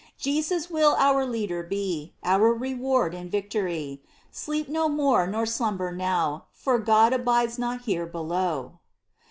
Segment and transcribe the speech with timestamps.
[0.17, 6.45] Jesus will our Leader be, Our Reward in victory: Sleep no more nor slumber now,
[6.53, 8.79] For God abides not here below